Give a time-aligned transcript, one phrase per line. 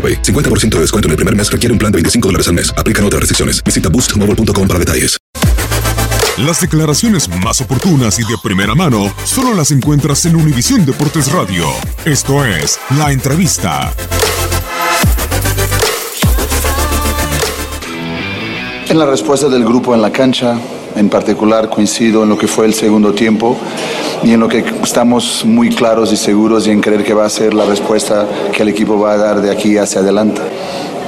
[0.00, 0.22] AroPay.
[0.22, 2.72] 50% de descuento en el primer mes requiere un plan de 25 dólares al mes.
[2.78, 3.62] Aplican otras restricciones.
[3.62, 5.20] Visita boostmobile.com para detalles.
[6.46, 11.66] Las declaraciones más oportunas y de primera mano solo las encuentras en Univisión Deportes Radio.
[12.06, 13.92] Esto es La Entrevista.
[18.88, 20.58] En la respuesta del grupo en la cancha,
[20.96, 23.58] en particular coincido en lo que fue el segundo tiempo
[24.22, 27.30] y en lo que estamos muy claros y seguros y en creer que va a
[27.30, 30.42] ser la respuesta que el equipo va a dar de aquí hacia adelante.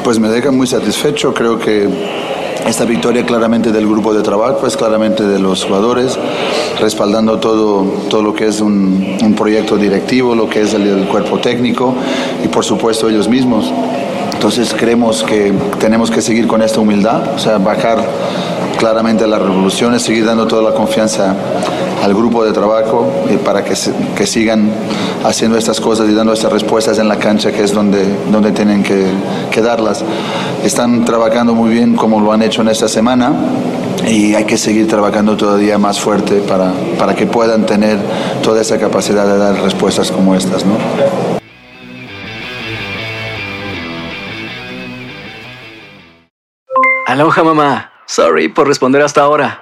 [0.04, 1.88] Pues me deja muy satisfecho, creo que
[2.66, 6.18] esta victoria claramente del grupo de trabajo, es claramente de los jugadores,
[6.80, 11.08] respaldando todo, todo lo que es un, un proyecto directivo, lo que es el, el
[11.08, 11.94] cuerpo técnico
[12.44, 13.72] y por supuesto ellos mismos.
[14.32, 18.04] Entonces creemos que tenemos que seguir con esta humildad, o sea, bajar
[18.78, 21.36] claramente las revoluciones, seguir dando toda la confianza
[22.02, 23.74] al grupo de trabajo y para que,
[24.16, 24.70] que sigan
[25.24, 28.82] haciendo estas cosas y dando estas respuestas en la cancha, que es donde, donde tienen
[28.82, 29.06] que,
[29.52, 30.04] que darlas.
[30.64, 33.32] Están trabajando muy bien como lo han hecho en esta semana
[34.06, 37.98] y hay que seguir trabajando todavía más fuerte para, para que puedan tener
[38.42, 40.64] toda esa capacidad de dar respuestas como estas.
[40.66, 40.76] ¿no?
[47.06, 47.92] Aloha mamá.
[48.06, 49.61] Sorry por responder hasta ahora.